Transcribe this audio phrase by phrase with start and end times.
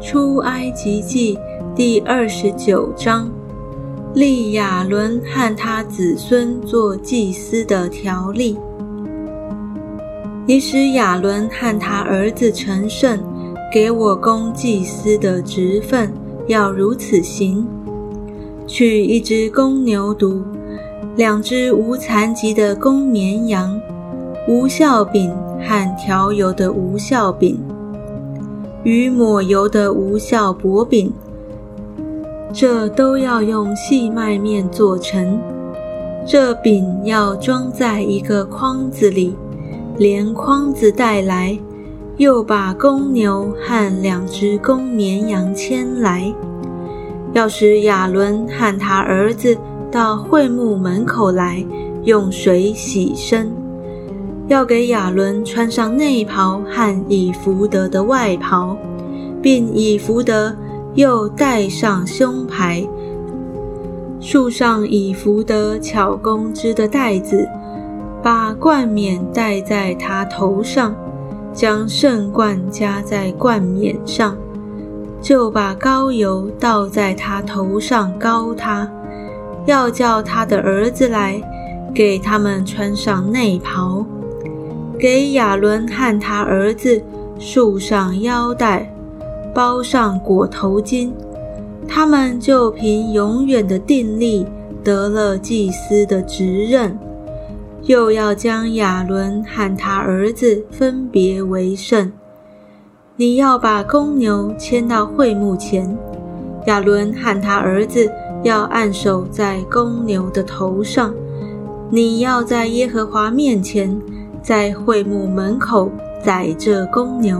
[0.00, 1.36] 出埃及记
[1.74, 3.28] 第二十九章，
[4.14, 8.56] 立亚伦和他子孙做祭司的条例。
[10.46, 13.18] 你使亚伦和他儿子成圣，
[13.72, 16.12] 给我供祭司的职分，
[16.46, 17.66] 要如此行：
[18.68, 20.42] 取一只公牛犊，
[21.16, 23.78] 两只无残疾的公绵羊，
[24.46, 27.60] 无酵饼和调油的无酵饼。
[28.88, 31.12] 与抹油的无效薄饼，
[32.54, 35.38] 这都要用细麦面做成。
[36.26, 39.36] 这饼要装在一个筐子里，
[39.98, 41.58] 连筐子带来。
[42.16, 46.34] 又把公牛和两只公绵羊牵来，
[47.34, 49.56] 要使亚伦和他儿子
[49.92, 51.62] 到会幕门口来，
[52.04, 53.52] 用水洗身。
[54.48, 58.74] 要给亚伦穿上内袍和以福德的外袍，
[59.42, 60.56] 并以福德
[60.94, 62.82] 又戴上胸牌，
[64.20, 67.46] 束上以福德巧工织的带子，
[68.22, 70.94] 把冠冕戴在他头上，
[71.52, 74.34] 将圣冠加在冠冕上，
[75.20, 78.90] 就把膏油倒在他头上膏他，
[79.66, 81.38] 要叫他的儿子来，
[81.94, 84.06] 给他们穿上内袍。
[84.98, 87.00] 给亚伦和他儿子
[87.38, 88.92] 束上腰带，
[89.54, 91.12] 包上裹头巾，
[91.86, 94.44] 他们就凭永远的定力
[94.82, 96.98] 得了祭司的职任。
[97.84, 102.10] 又要将亚伦和他儿子分别为圣。
[103.16, 105.96] 你要把公牛牵到会幕前，
[106.66, 108.10] 亚伦和他儿子
[108.42, 111.14] 要按手在公牛的头上。
[111.88, 113.96] 你要在耶和华面前。
[114.48, 115.90] 在会幕门口
[116.24, 117.38] 宰这公牛，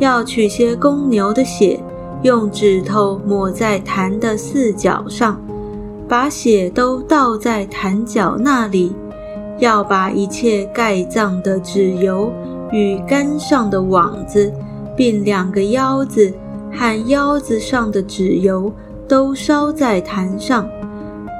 [0.00, 1.78] 要取些公牛的血，
[2.22, 5.40] 用指头抹在坛的四角上，
[6.08, 8.92] 把血都倒在坛角那里。
[9.60, 12.32] 要把一切盖葬的脂油
[12.72, 14.52] 与杆上的网子，
[14.96, 16.34] 并两个腰子
[16.72, 18.72] 和腰子上的脂油
[19.06, 20.68] 都烧在坛上。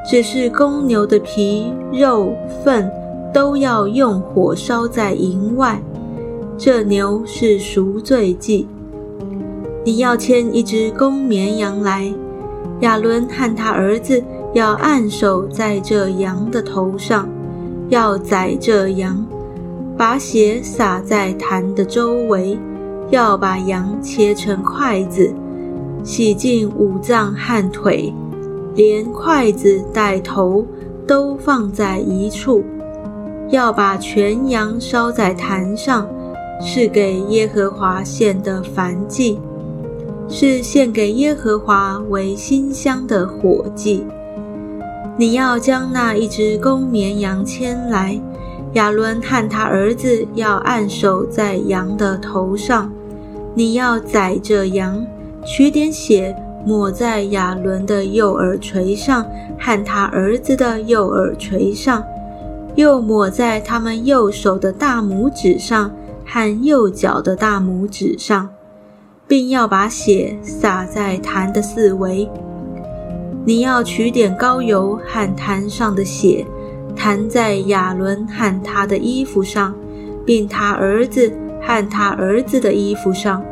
[0.09, 2.32] 只是公牛的皮肉
[2.64, 2.88] 粪。
[3.32, 5.80] 都要用火烧在营外。
[6.58, 8.66] 这牛是赎罪祭。
[9.84, 12.12] 你要牵一只公绵羊来，
[12.80, 17.26] 亚伦和他儿子要按手在这羊的头上，
[17.88, 19.24] 要宰这羊，
[19.97, 22.58] 把血洒在坛的周围，
[23.08, 25.32] 要把羊切成筷子，
[26.04, 28.12] 洗净五脏和腿，
[28.74, 30.66] 连筷子带头
[31.06, 32.62] 都放在一处。
[33.50, 36.09] 要把全羊烧在坛上，
[36.61, 39.38] 是给耶和华献的燔祭，
[40.28, 44.06] 是献给耶和华为馨香的火祭。
[45.16, 48.21] 你要将那一只公绵羊牵来，
[48.75, 52.91] 亚伦和他儿子要按手在羊的头上。
[53.53, 55.05] 你要宰这羊，
[55.44, 56.34] 取点血
[56.65, 59.27] 抹在亚伦的右耳垂上
[59.59, 62.03] 和他儿子的右耳垂上。
[62.80, 65.92] 又抹在他们右手的大拇指上
[66.24, 68.48] 和右脚的大拇指上，
[69.28, 72.26] 并要把血洒在坛的四围。
[73.44, 76.46] 你要取点膏油和坛上的血，
[76.96, 79.74] 弹在亚伦和他的衣服上，
[80.24, 81.30] 并他儿子
[81.60, 83.44] 和他儿子的衣服上，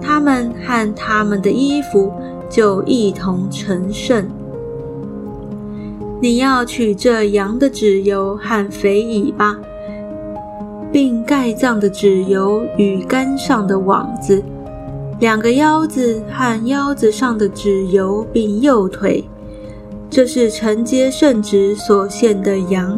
[0.00, 2.10] 他们和他们的衣服
[2.48, 4.26] 就一同成圣。
[6.22, 9.58] 你要取这羊的脂油和肥尾巴，
[10.92, 14.40] 并盖脏的脂油与杆上的网子，
[15.18, 19.24] 两个腰子和腰子上的脂油，并右腿。
[20.08, 22.96] 这是承接圣旨所献的羊。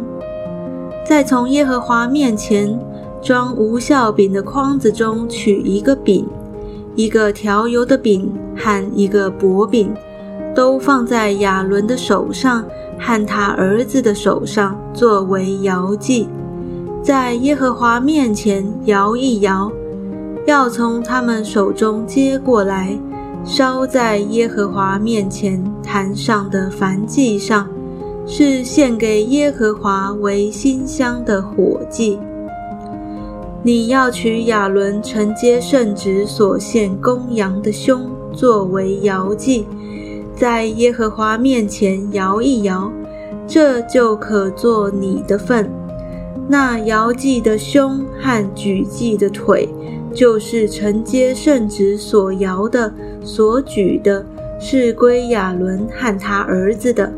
[1.03, 2.79] 再从耶和华面前
[3.23, 6.27] 装无效饼的筐子中取一个饼，
[6.93, 9.91] 一个调油的饼和一个薄饼，
[10.55, 12.63] 都放在亚伦的手上。
[12.97, 16.29] 和他儿子的手上作为摇祭，
[17.03, 19.69] 在耶和华面前摇一摇，
[20.47, 22.97] 要从他们手中接过来，
[23.43, 27.67] 烧在耶和华面前坛上的燔祭上，
[28.25, 32.17] 是献给耶和华为馨香的火祭。
[33.61, 39.67] 你要取亚伦承接圣旨所献公羊的胸作为摇祭。
[40.35, 42.91] 在耶和华面前摇一摇，
[43.47, 45.69] 这就可做你的份。
[46.47, 49.67] 那摇祭的胸和举祭的腿，
[50.13, 52.93] 就是承接圣旨所摇的、
[53.23, 54.23] 所举的，
[54.59, 57.11] 是归亚伦和他儿子的。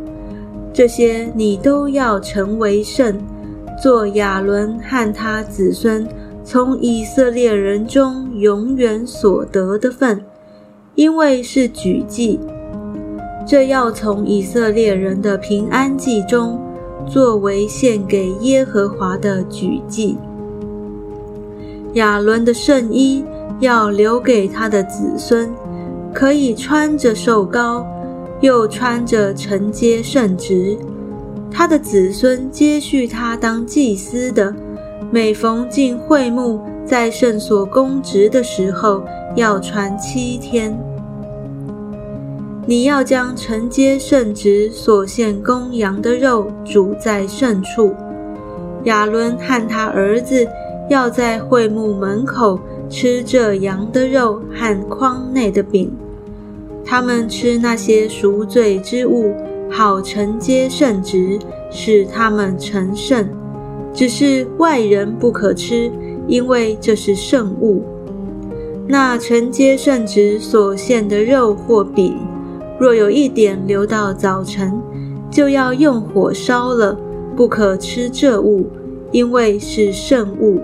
[0.72, 3.20] 这些你都要成为圣，
[3.82, 6.08] 做亚伦和他子孙
[6.44, 10.24] 从以色列人中永远所得的份，
[10.96, 12.40] 因为是举祭。
[13.48, 16.62] 这要从以色列人的平安祭中。
[17.10, 20.18] 作为献给耶和华的举祭，
[21.94, 23.24] 亚伦的圣衣
[23.62, 25.50] 要留给他的子孙，
[26.14, 27.88] 可以穿着受膏，
[28.42, 30.78] 又穿着承接圣职。
[31.50, 34.54] 他的子孙接续他当祭司的，
[35.10, 39.02] 每逢进会幕，在圣所供职的时候，
[39.38, 40.78] 要穿七天。
[42.70, 47.96] 你要将承接圣职所献公羊的肉煮在圣处。
[48.84, 50.46] 亚伦和他儿子
[50.90, 52.60] 要在会幕门口
[52.90, 55.90] 吃这羊的肉和筐内的饼。
[56.84, 59.34] 他们吃那些赎罪之物，
[59.72, 61.40] 好承接圣职，
[61.72, 63.30] 使他们成圣。
[63.94, 65.90] 只是外人不可吃，
[66.28, 67.82] 因为这是圣物。
[68.86, 72.27] 那承接圣职所献的肉或饼。
[72.80, 74.80] 若有一点留到早晨，
[75.32, 76.98] 就要用火烧了，
[77.36, 78.68] 不可吃这物，
[79.12, 80.62] 因为是圣物。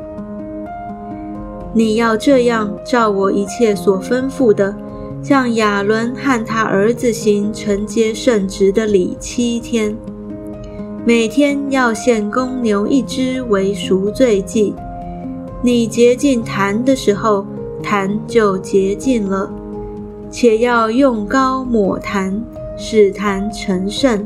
[1.73, 4.75] 你要这样照我一切所吩咐的，
[5.23, 9.95] 向亚伦和他儿子行承接圣职的礼七天。
[11.05, 14.75] 每天要献公牛一只为赎罪祭。
[15.63, 17.45] 你洁净坛的时候，
[17.81, 19.51] 坛就洁净了。
[20.33, 22.43] 且要用膏抹坛，
[22.75, 24.25] 使坛成圣；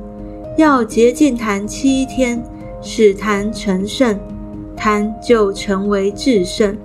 [0.55, 2.41] 要洁净坛七天，
[2.81, 4.17] 使坛成圣，
[4.73, 6.77] 坛就成为至圣。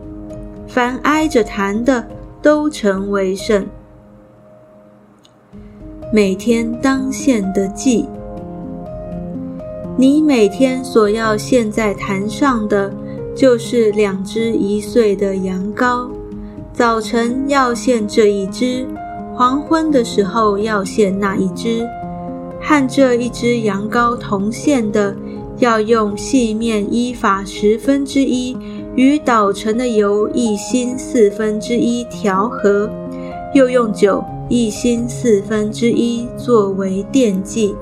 [0.67, 2.05] 凡挨着坛的，
[2.43, 3.65] 都成为圣。
[6.13, 8.09] 每天当献的祭，
[9.97, 12.93] 你每天所要献在坛上的，
[13.37, 16.11] 就是两只一岁的羊羔。
[16.73, 18.85] 早晨要献这一只。
[19.35, 21.87] 黄昏的时候要献那一只，
[22.61, 25.17] 和这一只羊羔同献的，
[25.59, 28.57] 要用细面一法十分之一
[28.95, 32.91] 与捣成的油一心四分之一调和，
[33.55, 37.75] 又用酒一心四分之一作为奠祭。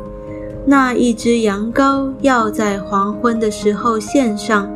[0.64, 4.70] 那一只羊羔要在黄昏的时候献上，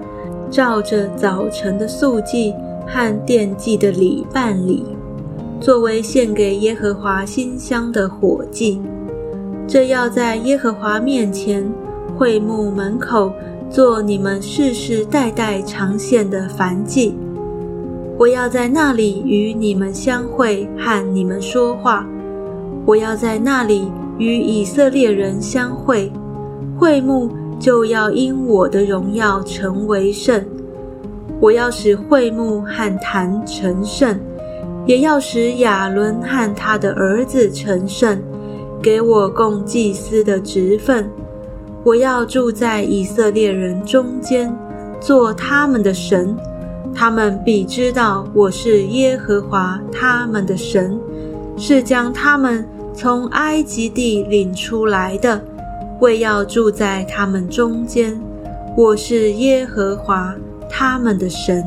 [0.50, 2.52] 照着早晨的素祭
[2.86, 4.84] 和奠祭的礼办理。
[5.60, 8.80] 作为献给耶和华馨香的火祭，
[9.66, 11.64] 这要在耶和华面前
[12.16, 13.32] 会幕门口
[13.70, 17.16] 做你们世世代代常献的燔祭。
[18.18, 22.06] 我要在那里与你们相会，和你们说话。
[22.86, 26.12] 我要在那里与以色列人相会，
[26.78, 30.44] 会幕就要因我的荣耀成为圣。
[31.40, 34.16] 我要使会幕和坛成圣。
[34.86, 38.22] 也要使亚伦和他的儿子成圣，
[38.82, 41.08] 给我供祭司的职分。
[41.82, 44.54] 我要住在以色列人中间，
[45.00, 46.36] 做他们的神。
[46.94, 50.98] 他们必知道我是耶和华他们的神，
[51.56, 55.42] 是将他们从埃及地领出来的，
[56.00, 58.20] 为要住在他们中间。
[58.76, 60.34] 我是耶和华
[60.70, 61.64] 他们的神。